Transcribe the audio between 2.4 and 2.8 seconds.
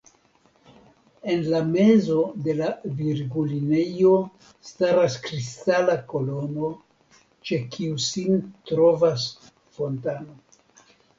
de la